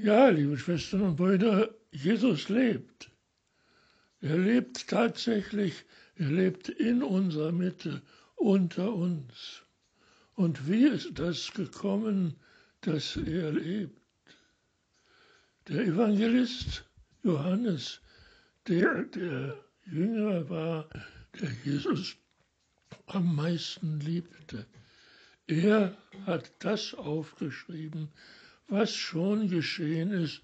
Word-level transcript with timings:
Ja, 0.00 0.28
liebe 0.28 0.56
Schwestern 0.56 1.00
und 1.00 1.16
Brüder, 1.16 1.74
Jesus 1.90 2.48
lebt. 2.48 3.10
Er 4.20 4.38
lebt 4.38 4.86
tatsächlich, 4.86 5.84
er 6.14 6.28
lebt 6.28 6.68
in 6.68 7.02
unserer 7.02 7.50
Mitte, 7.50 8.00
unter 8.36 8.94
uns. 8.94 9.64
Und 10.36 10.68
wie 10.68 10.84
ist 10.84 11.18
das 11.18 11.52
gekommen, 11.52 12.36
dass 12.82 13.16
er 13.16 13.50
lebt? 13.50 14.00
Der 15.66 15.80
Evangelist 15.80 16.84
Johannes, 17.24 18.00
der 18.68 19.02
der 19.02 19.58
Jünger 19.84 20.48
war, 20.48 20.88
der 21.40 21.50
Jesus 21.64 22.16
am 23.06 23.34
meisten 23.34 23.98
liebte, 23.98 24.64
er 25.48 25.96
hat 26.24 26.52
das 26.60 26.94
aufgeschrieben, 26.94 28.12
was 28.68 28.94
schon 28.94 29.48
geschehen 29.48 30.10
ist, 30.10 30.42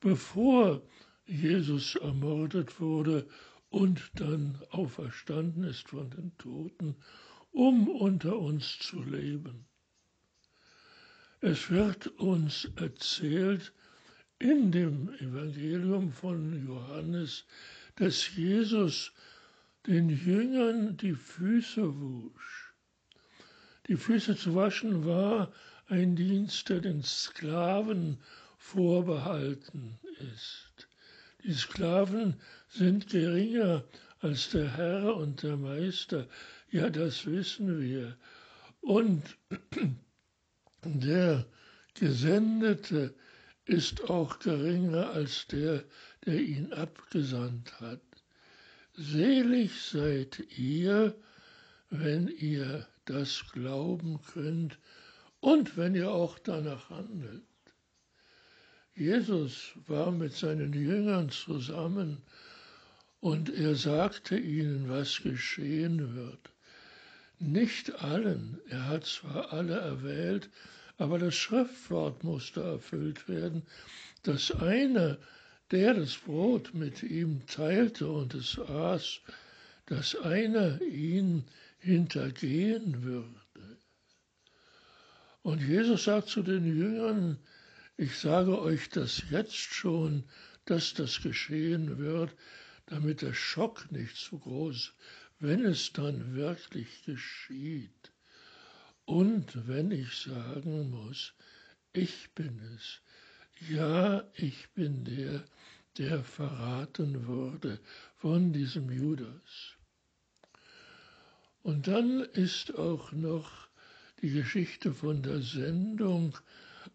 bevor 0.00 0.82
Jesus 1.26 1.96
ermordet 1.96 2.80
wurde 2.80 3.26
und 3.70 4.10
dann 4.14 4.58
auferstanden 4.70 5.64
ist 5.64 5.88
von 5.88 6.10
den 6.10 6.36
Toten, 6.36 6.96
um 7.50 7.88
unter 7.88 8.38
uns 8.38 8.78
zu 8.78 9.02
leben. 9.02 9.66
Es 11.40 11.70
wird 11.70 12.06
uns 12.18 12.70
erzählt 12.76 13.72
in 14.38 14.70
dem 14.70 15.08
Evangelium 15.14 16.12
von 16.12 16.66
Johannes, 16.66 17.46
dass 17.96 18.36
Jesus 18.36 19.12
den 19.86 20.08
Jüngern 20.08 20.96
die 20.96 21.14
Füße 21.14 22.00
wusch. 22.00 22.74
Die 23.88 23.96
Füße 23.96 24.36
zu 24.36 24.54
waschen 24.54 25.04
war 25.04 25.52
ein 25.92 26.16
Dienst, 26.16 26.70
der 26.70 26.80
den 26.80 27.02
Sklaven 27.02 28.16
vorbehalten 28.56 29.98
ist. 30.34 30.88
Die 31.44 31.52
Sklaven 31.52 32.40
sind 32.70 33.10
geringer 33.10 33.84
als 34.20 34.48
der 34.48 34.74
Herr 34.74 35.14
und 35.16 35.42
der 35.42 35.58
Meister. 35.58 36.26
Ja, 36.70 36.88
das 36.88 37.26
wissen 37.26 37.78
wir. 37.78 38.16
Und 38.80 39.36
der 40.82 41.44
Gesendete 41.92 43.14
ist 43.66 44.08
auch 44.08 44.38
geringer 44.38 45.10
als 45.10 45.46
der, 45.48 45.84
der 46.24 46.40
ihn 46.40 46.72
abgesandt 46.72 47.78
hat. 47.82 48.00
Selig 48.94 49.78
seid 49.82 50.42
ihr, 50.56 51.14
wenn 51.90 52.28
ihr 52.28 52.86
das 53.04 53.44
glauben 53.52 54.22
könnt 54.32 54.78
und 55.42 55.76
wenn 55.76 55.96
ihr 55.96 56.10
auch 56.10 56.38
danach 56.38 56.88
handelt. 56.88 57.42
Jesus 58.94 59.72
war 59.88 60.12
mit 60.12 60.34
seinen 60.34 60.72
Jüngern 60.72 61.30
zusammen 61.30 62.22
und 63.18 63.52
er 63.52 63.74
sagte 63.74 64.38
ihnen, 64.38 64.88
was 64.88 65.20
geschehen 65.20 66.14
wird. 66.14 66.52
Nicht 67.40 68.02
allen, 68.04 68.60
er 68.68 68.86
hat 68.86 69.04
zwar 69.04 69.52
alle 69.52 69.80
erwählt, 69.80 70.48
aber 70.96 71.18
das 71.18 71.34
Schriftwort 71.34 72.22
musste 72.22 72.62
erfüllt 72.62 73.28
werden, 73.28 73.62
dass 74.22 74.52
einer, 74.52 75.18
der 75.72 75.94
das 75.94 76.18
Brot 76.18 76.72
mit 76.72 77.02
ihm 77.02 77.44
teilte 77.46 78.06
und 78.06 78.34
es 78.34 78.60
aß, 78.60 79.20
dass 79.86 80.14
einer 80.14 80.80
ihn 80.82 81.44
hintergehen 81.80 83.02
würde. 83.02 83.41
Und 85.42 85.60
Jesus 85.60 86.04
sagt 86.04 86.28
zu 86.28 86.42
den 86.42 86.64
Jüngern, 86.64 87.38
ich 87.96 88.18
sage 88.18 88.60
euch 88.60 88.88
das 88.90 89.22
jetzt 89.30 89.56
schon, 89.56 90.24
dass 90.64 90.94
das 90.94 91.20
geschehen 91.20 91.98
wird, 91.98 92.34
damit 92.86 93.22
der 93.22 93.34
Schock 93.34 93.90
nicht 93.90 94.16
zu 94.16 94.38
groß, 94.38 94.94
wenn 95.40 95.64
es 95.64 95.92
dann 95.92 96.34
wirklich 96.34 97.04
geschieht. 97.04 98.12
Und 99.04 99.66
wenn 99.66 99.90
ich 99.90 100.14
sagen 100.16 100.90
muss, 100.90 101.34
ich 101.92 102.30
bin 102.34 102.60
es, 102.76 103.00
ja, 103.68 104.24
ich 104.34 104.70
bin 104.70 105.04
der, 105.04 105.44
der 105.98 106.22
verraten 106.22 107.26
wurde 107.26 107.80
von 108.16 108.52
diesem 108.52 108.90
Judas. 108.90 109.76
Und 111.62 111.88
dann 111.88 112.20
ist 112.20 112.76
auch 112.76 113.12
noch 113.12 113.68
die 114.22 114.30
Geschichte 114.30 114.94
von 114.94 115.22
der 115.22 115.42
Sendung 115.42 116.38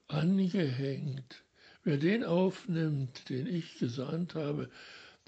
angehängt. 0.08 1.44
Wer 1.84 1.98
den 1.98 2.24
aufnimmt, 2.24 3.30
den 3.30 3.46
ich 3.48 3.78
gesandt 3.78 4.34
habe, 4.36 4.70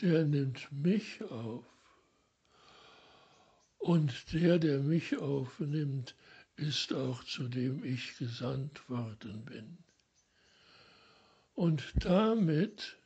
der 0.01 0.23
nimmt 0.23 0.71
mich 0.71 1.21
auf. 1.23 1.65
Und 3.77 4.31
der, 4.33 4.57
der 4.59 4.79
mich 4.79 5.17
aufnimmt, 5.17 6.15
ist 6.55 6.93
auch 6.93 7.21
zu 7.23 7.49
dem 7.49 7.83
ich 7.83 8.17
gesandt 8.17 8.89
worden 8.89 9.43
bin. 9.45 9.77
Und 11.53 11.83
damit, 11.95 12.97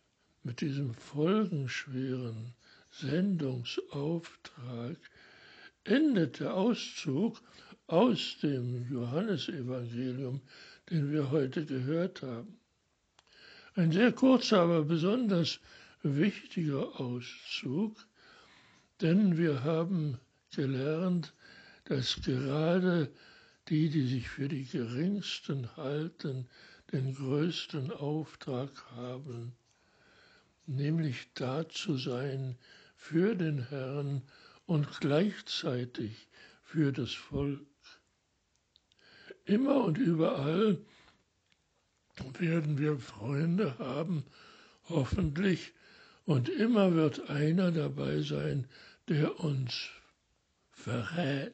mit 0.44 0.62
diesem 0.62 0.94
folgenschweren 0.94 2.54
Sendungsauftrag, 2.92 4.98
endet 5.84 6.40
der 6.40 6.56
Auszug 6.56 7.42
aus 7.88 8.38
dem 8.42 8.90
Johannesevangelium, 8.90 10.42
den 10.90 11.12
wir 11.12 11.32
heute 11.32 11.66
gehört 11.66 12.22
haben. 12.22 12.58
Ein 13.76 13.92
sehr 13.92 14.12
kurzer, 14.12 14.62
aber 14.62 14.84
besonders 14.84 15.60
wichtiger 16.04 17.00
Auszug, 17.00 17.96
denn 19.02 19.38
wir 19.38 19.64
haben 19.64 20.20
gelernt, 20.56 21.34
dass 21.86 22.22
gerade 22.22 23.12
die, 23.70 23.90
die 23.90 24.08
sich 24.08 24.30
für 24.30 24.48
die 24.48 24.66
geringsten 24.66 25.76
halten, 25.76 26.48
den 26.92 27.16
größten 27.16 27.92
Auftrag 27.92 28.70
haben, 28.92 29.54
nämlich 30.66 31.30
da 31.34 31.68
zu 31.68 31.98
sein 31.98 32.58
für 32.96 33.36
den 33.36 33.68
Herrn 33.70 34.22
und 34.66 35.00
gleichzeitig 35.02 36.28
für 36.64 36.92
das 36.92 37.14
Volk. 37.14 37.60
Immer 39.46 39.84
und 39.84 39.98
überall 39.98 40.78
werden 42.40 42.78
wir 42.78 42.98
Freunde 42.98 43.78
haben, 43.78 44.24
hoffentlich, 44.90 45.74
und 46.26 46.48
immer 46.48 46.94
wird 46.94 47.30
einer 47.30 47.72
dabei 47.72 48.22
sein, 48.22 48.68
der 49.10 49.40
uns 49.40 49.90
verrät. 50.72 51.54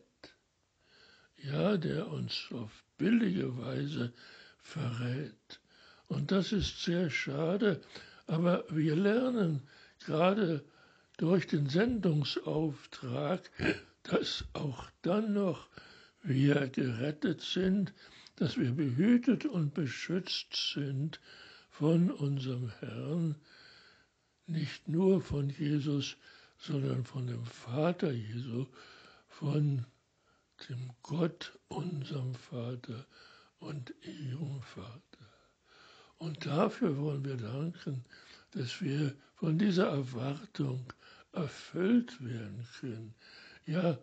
Ja, 1.38 1.78
der 1.78 2.08
uns 2.10 2.50
auf 2.52 2.84
billige 2.98 3.58
Weise 3.58 4.14
verrät. 4.60 5.60
Und 6.08 6.32
das 6.32 6.52
ist 6.52 6.84
sehr 6.84 7.10
schade, 7.10 7.82
aber 8.28 8.66
wir 8.70 8.96
lernen 8.96 9.62
gerade 10.06 10.64
durch 11.18 11.48
den 11.48 11.68
Sendungsauftrag, 11.68 13.50
dass 14.04 14.46
auch 14.54 14.86
dann 15.02 15.34
noch 15.34 15.68
wir 16.22 16.68
gerettet 16.68 17.42
sind, 17.42 17.94
dass 18.36 18.58
wir 18.58 18.72
behütet 18.72 19.46
und 19.46 19.74
beschützt 19.74 20.74
sind 20.74 21.20
von 21.70 22.12
unserem 22.12 22.70
Herrn, 22.80 23.36
nicht 24.48 24.88
nur 24.88 25.22
von 25.22 25.50
Jesus, 25.50 26.18
sondern 26.58 27.06
von 27.06 27.28
dem 27.28 27.46
Vater 27.46 28.12
Jesu, 28.12 28.66
von 29.28 29.86
dem 30.68 30.92
Gott, 31.04 31.58
unserem 31.68 32.34
Vater 32.36 33.06
und 33.60 33.94
ihrem 34.02 34.62
Vater. 34.62 35.00
Und 36.18 36.46
dafür 36.46 36.98
wollen 36.98 37.24
wir 37.24 37.38
danken, 37.38 38.04
dass 38.52 38.82
wir 38.82 39.16
von 39.36 39.58
dieser 39.58 39.88
Erwartung 39.88 40.92
erfüllt 41.32 42.24
werden 42.24 42.68
können. 42.80 43.16
Ja, 43.66 43.98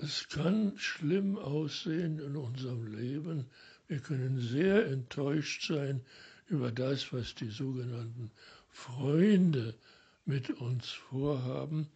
es 0.00 0.28
kann 0.28 0.78
schlimm 0.78 1.36
aussehen 1.36 2.20
in 2.20 2.36
unserem 2.36 2.86
Leben. 2.86 3.46
Wir 3.88 3.98
können 3.98 4.40
sehr 4.40 4.86
enttäuscht 4.86 5.66
sein 5.66 6.02
über 6.46 6.70
das, 6.70 7.12
was 7.12 7.34
die 7.34 7.50
sogenannten 7.50 8.30
Freunde 8.68 9.74
mit 10.24 10.50
uns 10.50 10.88
vorhaben. 10.88 11.88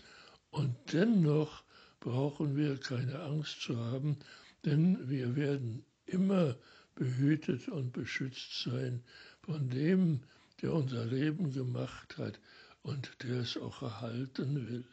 Und 0.51 0.75
dennoch 0.93 1.63
brauchen 2.01 2.57
wir 2.57 2.77
keine 2.79 3.21
Angst 3.21 3.61
zu 3.63 3.77
haben, 3.77 4.17
denn 4.65 5.09
wir 5.09 5.37
werden 5.37 5.85
immer 6.07 6.57
behütet 6.97 7.69
und 7.69 7.93
beschützt 7.93 8.65
sein 8.65 9.05
von 9.43 9.69
dem, 9.71 10.21
der 10.61 10.73
unser 10.73 11.05
Leben 11.05 11.53
gemacht 11.53 12.19
hat 12.19 12.41
und 12.83 13.11
der 13.23 13.43
es 13.43 13.57
auch 13.57 13.83
erhalten 13.83 14.69
will 14.69 14.85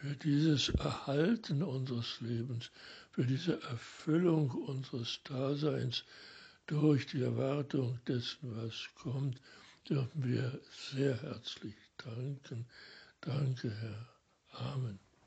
für 0.00 0.16
dieses 0.16 0.68
Erhalten 0.70 1.62
unseres 1.62 2.20
Lebens, 2.20 2.70
für 3.12 3.24
diese 3.24 3.60
Erfüllung 3.62 4.50
unseres 4.50 5.20
Daseins, 5.24 6.04
durch 6.66 7.06
die 7.06 7.22
Erwartung 7.22 7.98
dessen, 8.06 8.56
was 8.56 8.88
kommt, 8.94 9.40
dürfen 9.88 10.24
wir 10.24 10.60
sehr 10.92 11.20
herzlich 11.22 11.74
danken. 11.98 12.66
Danke, 13.20 13.70
Herr. 13.70 14.08
Amen. 14.72 15.03